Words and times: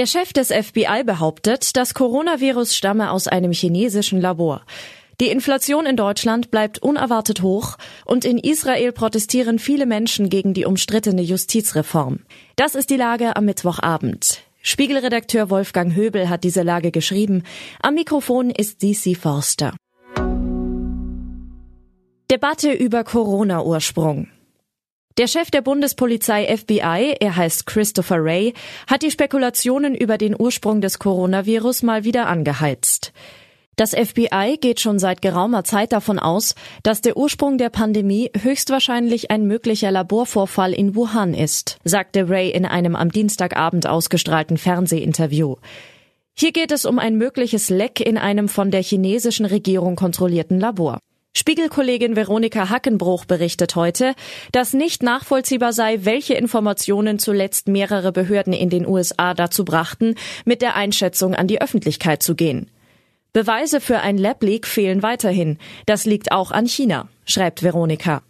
Der 0.00 0.06
Chef 0.06 0.32
des 0.32 0.48
FBI 0.48 1.04
behauptet, 1.04 1.76
das 1.76 1.92
Coronavirus 1.92 2.74
stamme 2.74 3.10
aus 3.10 3.28
einem 3.28 3.52
chinesischen 3.52 4.18
Labor. 4.18 4.62
Die 5.20 5.28
Inflation 5.28 5.84
in 5.84 5.94
Deutschland 5.94 6.50
bleibt 6.50 6.78
unerwartet 6.78 7.42
hoch 7.42 7.76
und 8.06 8.24
in 8.24 8.38
Israel 8.38 8.92
protestieren 8.92 9.58
viele 9.58 9.84
Menschen 9.84 10.30
gegen 10.30 10.54
die 10.54 10.64
umstrittene 10.64 11.20
Justizreform. 11.20 12.20
Das 12.56 12.76
ist 12.76 12.88
die 12.88 12.96
Lage 12.96 13.36
am 13.36 13.44
Mittwochabend. 13.44 14.40
Spiegelredakteur 14.62 15.50
Wolfgang 15.50 15.94
Höbel 15.94 16.30
hat 16.30 16.44
diese 16.44 16.62
Lage 16.62 16.92
geschrieben. 16.92 17.42
Am 17.82 17.92
Mikrofon 17.92 18.48
ist 18.48 18.82
DC 18.82 19.18
Forster. 19.18 19.76
Debatte 22.30 22.72
über 22.72 23.04
Corona-Ursprung. 23.04 24.28
Der 25.18 25.26
Chef 25.26 25.50
der 25.50 25.60
Bundespolizei 25.60 26.46
FBI, 26.56 27.16
er 27.18 27.36
heißt 27.36 27.66
Christopher 27.66 28.22
Wray, 28.22 28.54
hat 28.86 29.02
die 29.02 29.10
Spekulationen 29.10 29.94
über 29.94 30.18
den 30.18 30.38
Ursprung 30.38 30.80
des 30.80 31.00
Coronavirus 31.00 31.82
mal 31.82 32.04
wieder 32.04 32.28
angeheizt. 32.28 33.12
Das 33.74 33.90
FBI 33.90 34.58
geht 34.60 34.78
schon 34.78 34.98
seit 34.98 35.20
geraumer 35.20 35.64
Zeit 35.64 35.92
davon 35.92 36.18
aus, 36.18 36.54
dass 36.82 37.00
der 37.00 37.16
Ursprung 37.16 37.58
der 37.58 37.70
Pandemie 37.70 38.30
höchstwahrscheinlich 38.40 39.30
ein 39.30 39.46
möglicher 39.46 39.90
Laborvorfall 39.90 40.72
in 40.72 40.94
Wuhan 40.94 41.34
ist, 41.34 41.78
sagte 41.82 42.28
Ray 42.28 42.50
in 42.50 42.64
einem 42.64 42.94
am 42.94 43.10
Dienstagabend 43.10 43.86
ausgestrahlten 43.86 44.58
Fernsehinterview. 44.58 45.56
Hier 46.34 46.52
geht 46.52 46.72
es 46.72 46.84
um 46.84 46.98
ein 46.98 47.16
mögliches 47.16 47.68
Leck 47.68 48.00
in 48.00 48.16
einem 48.16 48.48
von 48.48 48.70
der 48.70 48.82
chinesischen 48.82 49.46
Regierung 49.46 49.96
kontrollierten 49.96 50.60
Labor. 50.60 50.98
Spiegelkollegin 51.32 52.16
Veronika 52.16 52.70
Hackenbruch 52.70 53.24
berichtet 53.24 53.76
heute, 53.76 54.14
dass 54.50 54.72
nicht 54.72 55.02
nachvollziehbar 55.02 55.72
sei, 55.72 56.00
welche 56.02 56.34
Informationen 56.34 57.18
zuletzt 57.18 57.68
mehrere 57.68 58.10
Behörden 58.10 58.52
in 58.52 58.68
den 58.68 58.86
USA 58.86 59.32
dazu 59.34 59.64
brachten, 59.64 60.16
mit 60.44 60.60
der 60.60 60.74
Einschätzung 60.74 61.34
an 61.34 61.46
die 61.46 61.62
Öffentlichkeit 61.62 62.22
zu 62.22 62.34
gehen. 62.34 62.68
Beweise 63.32 63.80
für 63.80 64.00
ein 64.00 64.18
Lab-Leak 64.18 64.66
fehlen 64.66 65.04
weiterhin. 65.04 65.58
Das 65.86 66.04
liegt 66.04 66.32
auch 66.32 66.50
an 66.50 66.66
China, 66.66 67.08
schreibt 67.24 67.62
Veronika. 67.62 68.22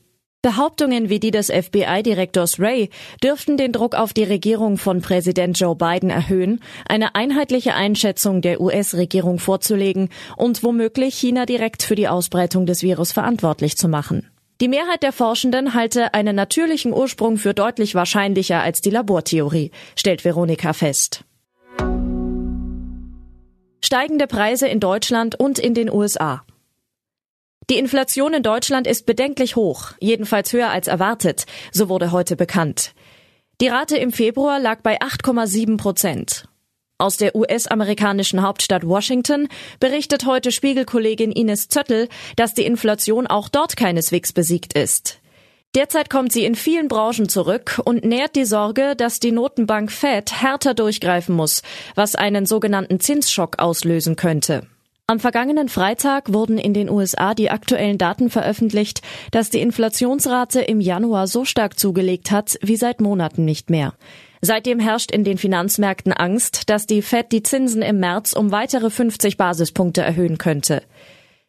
Behauptungen 0.43 1.11
wie 1.11 1.21
die 1.21 1.31
des 1.31 1.51
FBI-Direktors 1.51 2.59
Ray 2.59 2.89
dürften 3.23 3.59
den 3.59 3.73
Druck 3.73 3.95
auf 3.95 4.15
die 4.15 4.25
Regierung 4.25 4.79
von 4.79 5.03
Präsident 5.03 5.61
Joe 5.61 5.77
Biden 5.77 6.09
erhöhen, 6.09 6.61
eine 6.89 7.15
einheitliche 7.15 7.75
Einschätzung 7.75 8.41
der 8.41 8.59
US-Regierung 8.59 9.39
vorzulegen 9.39 10.09
und 10.39 10.63
womöglich 10.63 11.15
China 11.15 11.45
direkt 11.45 11.83
für 11.83 11.95
die 11.95 12.09
Ausbreitung 12.09 12.65
des 12.65 12.83
Virus 12.83 13.13
verantwortlich 13.13 13.77
zu 13.77 13.87
machen. 13.87 14.31
Die 14.63 14.69
Mehrheit 14.69 15.03
der 15.03 15.13
Forschenden 15.13 15.75
halte 15.75 16.15
einen 16.15 16.37
natürlichen 16.37 16.95
Ursprung 16.95 17.37
für 17.37 17.53
deutlich 17.53 17.95
wahrscheinlicher 17.95 18.63
als 18.63 18.81
die 18.81 18.91
Labortheorie, 18.91 19.73
stellt 19.95 20.25
Veronika 20.25 20.73
fest 20.73 21.25
steigende 23.91 24.29
Preise 24.29 24.69
in 24.69 24.79
Deutschland 24.79 25.35
und 25.35 25.59
in 25.59 25.75
den 25.75 25.91
USA. 25.91 26.45
Die 27.71 27.79
Inflation 27.79 28.35
in 28.35 28.43
Deutschland 28.43 28.89
ist 28.89 29.07
bedenklich 29.07 29.55
hoch, 29.55 29.93
jedenfalls 30.01 30.53
höher 30.53 30.71
als 30.71 30.89
erwartet, 30.89 31.47
so 31.71 31.89
wurde 31.89 32.11
heute 32.11 32.35
bekannt. 32.35 32.95
Die 33.61 33.69
Rate 33.69 33.97
im 33.97 34.11
Februar 34.11 34.59
lag 34.59 34.81
bei 34.81 35.01
8,7 35.01 35.77
Prozent. 35.77 36.49
Aus 36.99 37.17
der 37.17 37.37
US-amerikanischen 37.37 38.43
Hauptstadt 38.43 38.85
Washington 38.85 39.47
berichtet 39.79 40.27
heute 40.27 40.51
Spiegelkollegin 40.51 41.31
Ines 41.31 41.69
Zöttl, 41.69 42.09
dass 42.35 42.55
die 42.55 42.67
Inflation 42.67 43.29
auch 43.29 43.49
dort 43.49 43.77
keineswegs 43.77 44.33
besiegt 44.33 44.73
ist. 44.73 45.21
Derzeit 45.77 46.11
kommt 46.11 46.33
sie 46.33 46.45
in 46.45 46.57
vielen 46.57 46.89
Branchen 46.89 47.29
zurück 47.29 47.81
und 47.85 48.05
nährt 48.05 48.35
die 48.35 48.47
Sorge, 48.47 48.97
dass 48.97 49.21
die 49.21 49.31
Notenbank 49.31 49.93
Fed 49.93 50.43
härter 50.43 50.75
durchgreifen 50.75 51.37
muss, 51.37 51.63
was 51.95 52.17
einen 52.17 52.47
sogenannten 52.47 52.99
Zinsschock 52.99 53.61
auslösen 53.61 54.17
könnte. 54.17 54.67
Am 55.11 55.19
vergangenen 55.19 55.69
Freitag 55.69 56.33
wurden 56.33 56.57
in 56.57 56.73
den 56.73 56.89
USA 56.89 57.35
die 57.35 57.51
aktuellen 57.51 57.99
Daten 57.99 58.31
veröffentlicht, 58.31 59.03
dass 59.33 59.51
die 59.51 59.61
Inflationsrate 59.61 60.61
im 60.61 60.81
Januar 60.81 61.27
so 61.27 61.45
stark 61.45 61.81
zugelegt 61.81 62.31
hat 62.31 62.61
wie 62.63 62.77
seit 62.77 63.01
Monaten 63.01 63.45
nicht 63.45 63.71
mehr. 63.71 63.95
Seitdem 64.41 64.79
herrscht 64.79 65.11
in 65.11 65.25
den 65.25 65.37
Finanzmärkten 65.37 66.13
Angst, 66.13 66.71
dass 66.71 66.87
die 66.87 67.03
Fed 67.03 67.33
die 67.33 67.43
Zinsen 67.43 67.83
im 67.83 67.99
März 67.99 68.35
um 68.35 68.53
weitere 68.53 68.89
50 68.89 69.37
Basispunkte 69.37 70.01
erhöhen 70.01 70.39
könnte. 70.39 70.81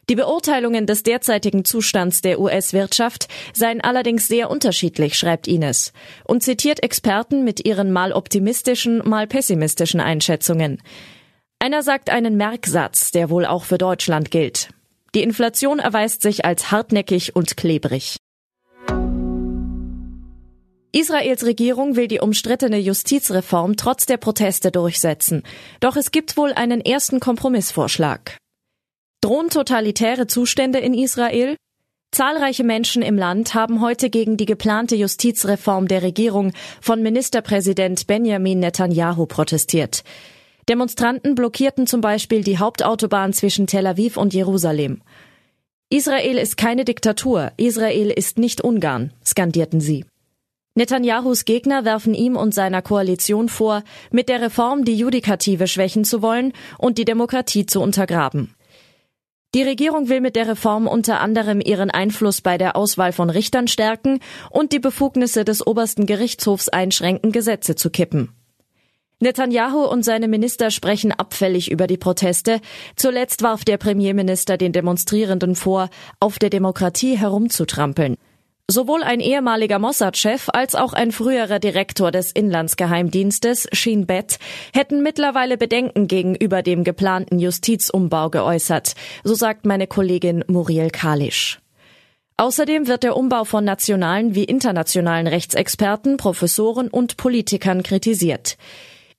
Die 0.10 0.16
Beurteilungen 0.16 0.88
des 0.88 1.04
derzeitigen 1.04 1.64
Zustands 1.64 2.22
der 2.22 2.40
US-Wirtschaft 2.40 3.28
seien 3.54 3.80
allerdings 3.80 4.28
sehr 4.28 4.50
unterschiedlich, 4.50 5.20
schreibt 5.20 5.48
Ines, 5.48 5.94
und 6.24 6.42
zitiert 6.42 6.82
Experten 6.82 7.44
mit 7.44 7.64
ihren 7.64 7.92
mal 7.92 8.12
optimistischen, 8.12 9.08
mal 9.08 9.28
pessimistischen 9.28 10.00
Einschätzungen. 10.00 10.82
Einer 11.64 11.84
sagt 11.84 12.10
einen 12.10 12.38
Merksatz, 12.38 13.12
der 13.12 13.30
wohl 13.30 13.46
auch 13.46 13.66
für 13.66 13.78
Deutschland 13.78 14.32
gilt. 14.32 14.70
Die 15.14 15.22
Inflation 15.22 15.78
erweist 15.78 16.24
sich 16.24 16.44
als 16.44 16.72
hartnäckig 16.72 17.36
und 17.36 17.56
klebrig. 17.56 18.18
Israels 20.92 21.46
Regierung 21.46 21.96
will 21.96 22.08
die 22.08 22.20
umstrittene 22.20 22.80
Justizreform 22.80 23.78
trotz 23.78 24.08
der 24.08 24.18
Proteste 24.18 24.72
durchsetzen. 24.72 25.44
Doch 25.82 25.98
es 25.98 26.10
gibt 26.10 26.36
wohl 26.36 26.52
einen 26.52 26.82
ersten 26.82 27.20
Kompromissvorschlag. 27.20 28.38
Drohen 29.22 29.50
totalitäre 29.50 30.26
Zustände 30.26 30.80
in 30.80 30.96
Israel? 30.96 31.58
Zahlreiche 32.12 32.64
Menschen 32.64 33.04
im 33.04 33.20
Land 33.20 33.54
haben 33.54 33.82
heute 33.82 34.10
gegen 34.10 34.36
die 34.36 34.48
geplante 34.48 34.96
Justizreform 34.96 35.88
der 35.88 36.02
Regierung 36.02 36.54
von 36.82 37.04
Ministerpräsident 37.04 38.08
Benjamin 38.08 38.60
Netanyahu 38.60 39.28
protestiert. 39.28 40.04
Demonstranten 40.70 41.36
blockierten 41.36 41.88
zum 41.88 42.02
Beispiel 42.02 42.44
die 42.44 42.58
Hauptautobahn 42.58 43.34
zwischen 43.34 43.68
Tel 43.68 43.88
Aviv 43.88 44.18
und 44.18 44.34
Jerusalem. 44.34 45.02
Israel 45.90 46.38
ist 46.38 46.56
keine 46.56 46.86
Diktatur, 46.86 47.52
Israel 47.58 48.12
ist 48.12 48.38
nicht 48.38 48.62
Ungarn, 48.62 49.12
skandierten 49.26 49.82
sie. 49.82 50.06
Netanyahus 50.74 51.44
Gegner 51.44 51.84
werfen 51.84 52.14
ihm 52.14 52.38
und 52.38 52.54
seiner 52.54 52.82
Koalition 52.82 53.50
vor, 53.50 53.84
mit 54.10 54.30
der 54.30 54.42
Reform 54.42 54.86
die 54.86 54.96
Judikative 54.96 55.68
schwächen 55.68 56.06
zu 56.06 56.22
wollen 56.22 56.54
und 56.78 56.98
die 56.98 57.04
Demokratie 57.04 57.66
zu 57.66 57.82
untergraben. 57.82 58.56
Die 59.54 59.64
Regierung 59.64 60.08
will 60.08 60.22
mit 60.22 60.38
der 60.38 60.48
Reform 60.48 60.88
unter 60.88 61.20
anderem 61.20 61.60
ihren 61.60 61.92
Einfluss 61.92 62.40
bei 62.40 62.58
der 62.58 62.78
Auswahl 62.78 63.12
von 63.12 63.30
Richtern 63.30 63.68
stärken 63.68 64.22
und 64.50 64.72
die 64.72 64.80
Befugnisse 64.80 65.44
des 65.44 65.68
obersten 65.68 66.06
Gerichtshofs 66.06 66.70
einschränken, 66.70 67.34
Gesetze 67.34 67.76
zu 67.76 67.90
kippen. 67.90 68.30
Netanyahu 69.22 69.86
und 69.86 70.04
seine 70.04 70.28
Minister 70.28 70.72
sprechen 70.72 71.12
abfällig 71.12 71.70
über 71.72 71.88
die 71.88 71.98
Proteste. 71.98 72.60
Zuletzt 72.96 73.44
warf 73.44 73.64
der 73.64 73.78
Premierminister 73.78 74.58
den 74.58 74.74
Demonstrierenden 74.74 75.56
vor, 75.56 75.90
auf 76.20 76.40
der 76.40 76.50
Demokratie 76.50 77.18
herumzutrampeln. 77.18 78.18
Sowohl 78.68 79.04
ein 79.04 79.20
ehemaliger 79.20 79.80
Mossad-Chef 79.80 80.48
als 80.50 80.76
auch 80.76 80.94
ein 80.94 81.12
früherer 81.12 81.60
Direktor 81.60 82.10
des 82.10 82.32
Inlandsgeheimdienstes, 82.32 83.68
Shin 83.74 84.08
Bet, 84.08 84.40
hätten 84.74 85.04
mittlerweile 85.04 85.58
Bedenken 85.58 86.08
gegenüber 86.08 86.64
dem 86.64 86.84
geplanten 86.84 87.38
Justizumbau 87.38 88.30
geäußert, 88.30 88.94
so 89.24 89.36
sagt 89.36 89.66
meine 89.66 89.88
Kollegin 89.88 90.46
Muriel 90.48 90.90
Kalisch. 90.90 91.60
Außerdem 92.38 92.88
wird 92.88 93.04
der 93.04 93.18
Umbau 93.18 93.44
von 93.44 93.66
nationalen 93.66 94.34
wie 94.34 94.46
internationalen 94.46 95.28
Rechtsexperten, 95.28 96.18
Professoren 96.18 96.88
und 96.88 97.18
Politikern 97.18 97.84
kritisiert. 97.84 98.58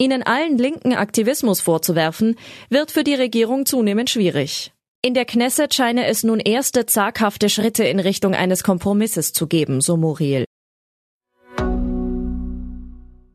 Ihnen 0.02 0.24
allen 0.24 0.58
linken 0.58 0.94
Aktivismus 0.94 1.60
vorzuwerfen, 1.60 2.34
wird 2.70 2.90
für 2.90 3.04
die 3.04 3.14
Regierung 3.14 3.66
zunehmend 3.66 4.10
schwierig. 4.10 4.72
In 5.00 5.14
der 5.14 5.24
Knesset 5.24 5.74
scheine 5.74 6.06
es 6.06 6.24
nun 6.24 6.40
erste 6.40 6.86
zaghafte 6.86 7.48
Schritte 7.48 7.84
in 7.84 8.00
Richtung 8.00 8.34
eines 8.34 8.64
Kompromisses 8.64 9.32
zu 9.32 9.46
geben, 9.46 9.80
so 9.80 9.96
Muriel. 9.96 10.44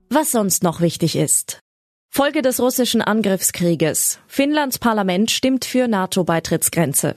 Was 0.09 0.33
sonst 0.33 0.61
noch 0.61 0.81
wichtig 0.81 1.15
ist. 1.15 1.61
Folge 2.09 2.41
des 2.41 2.59
russischen 2.59 3.01
Angriffskrieges. 3.01 4.19
Finnlands 4.27 4.77
Parlament 4.77 5.31
stimmt 5.31 5.63
für 5.63 5.87
NATO-Beitrittsgrenze. 5.87 7.15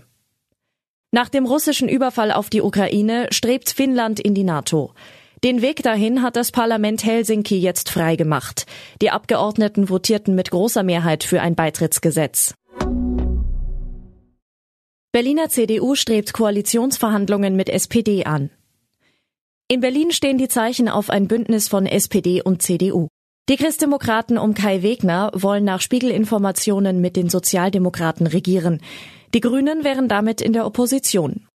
Nach 1.11 1.29
dem 1.29 1.45
russischen 1.45 1.89
Überfall 1.89 2.31
auf 2.31 2.51
die 2.51 2.63
Ukraine 2.63 3.27
strebt 3.33 3.71
Finnland 3.71 4.21
in 4.21 4.37
die 4.37 4.45
NATO. 4.45 4.95
Den 5.43 5.63
Weg 5.63 5.83
dahin 5.83 6.21
hat 6.21 6.37
das 6.37 6.53
Parlament 6.53 7.03
Helsinki 7.03 7.59
jetzt 7.59 7.89
freigemacht. 7.89 8.67
Die 9.01 9.11
Abgeordneten 9.11 9.87
votierten 9.87 10.35
mit 10.35 10.51
großer 10.51 10.83
Mehrheit 10.83 11.25
für 11.25 11.41
ein 11.41 11.55
Beitrittsgesetz. 11.55 12.53
Berliner 15.13 15.49
CDU 15.49 15.95
strebt 15.95 16.35
Koalitionsverhandlungen 16.35 17.57
mit 17.57 17.71
SPD 17.71 18.25
an. 18.27 18.51
In 19.67 19.81
Berlin 19.81 20.11
stehen 20.11 20.37
die 20.37 20.49
Zeichen 20.49 20.91
auf 20.91 21.09
ein 21.09 21.27
Bündnis 21.27 21.69
von 21.69 21.87
SPD 21.87 22.43
und 22.43 22.61
CDU. 22.61 23.09
Die 23.49 23.57
Christdemokraten 23.57 24.37
um 24.37 24.53
Kai 24.53 24.83
Wegner 24.83 25.31
wollen 25.35 25.65
nach 25.65 25.81
Spiegelinformationen 25.81 27.01
mit 27.01 27.17
den 27.17 27.31
Sozialdemokraten 27.31 28.27
regieren. 28.27 28.83
Die 29.33 29.41
Grünen 29.41 29.85
wären 29.85 30.07
damit 30.07 30.43
in 30.43 30.53
der 30.53 30.67
Opposition. 30.67 31.47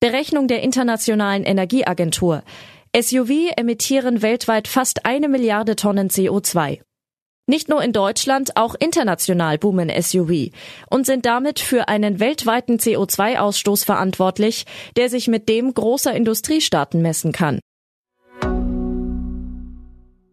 Berechnung 0.00 0.48
der 0.48 0.62
Internationalen 0.62 1.44
Energieagentur. 1.44 2.42
SUV 2.98 3.52
emittieren 3.58 4.22
weltweit 4.22 4.66
fast 4.66 5.04
eine 5.04 5.28
Milliarde 5.28 5.76
Tonnen 5.76 6.08
CO2. 6.08 6.80
Nicht 7.46 7.68
nur 7.68 7.82
in 7.82 7.92
Deutschland, 7.92 8.56
auch 8.56 8.74
international 8.74 9.58
boomen 9.58 9.90
SUV 9.90 10.52
und 10.88 11.04
sind 11.04 11.26
damit 11.26 11.60
für 11.60 11.88
einen 11.88 12.18
weltweiten 12.18 12.78
CO2-Ausstoß 12.78 13.84
verantwortlich, 13.84 14.64
der 14.96 15.10
sich 15.10 15.28
mit 15.28 15.50
dem 15.50 15.74
großer 15.74 16.14
Industriestaaten 16.14 17.02
messen 17.02 17.32
kann. 17.32 17.60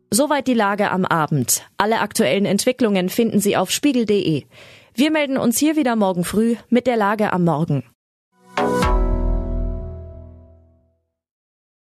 Soweit 0.09 0.47
die 0.47 0.53
Lage 0.53 0.91
am 0.91 1.03
Abend. 1.03 1.63
Alle 1.75 1.99
aktuellen 1.99 2.45
Entwicklungen 2.45 3.09
finden 3.09 3.41
Sie 3.41 3.57
auf 3.57 3.71
spiegel.de. 3.71 4.45
Wir 4.95 5.11
melden 5.11 5.37
uns 5.37 5.57
hier 5.57 5.75
wieder 5.75 5.97
morgen 5.97 6.23
früh 6.23 6.55
mit 6.69 6.87
der 6.87 6.95
Lage 6.95 7.33
am 7.33 7.43
Morgen. 7.43 7.83